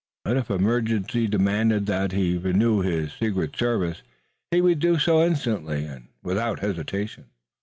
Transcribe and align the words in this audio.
But 0.25 0.35
if 0.35 0.49
emergency 0.49 1.27
demanded 1.27 1.85
that 1.85 2.11
he 2.11 2.35
renew 2.35 2.79
his 2.81 3.13
secret 3.13 3.55
service 3.55 4.01
he 4.49 4.59
would 4.59 4.79
do 4.79 4.97
so 4.97 5.23
instantly 5.23 5.85
and 5.85 6.07
without 6.23 6.57
hesitation. 6.61 7.25